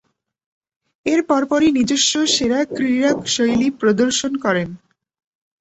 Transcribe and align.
এর 1.05 1.19
পরপরই 1.29 1.69
নিজস্ব 1.77 2.13
সেরা 2.27 2.59
ক্রীড়াশৈলী 2.75 3.69
প্রদর্শন 3.79 4.31
করেন। 4.45 4.69